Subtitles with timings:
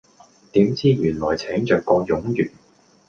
[0.53, 2.49] 點知原來請著個冗員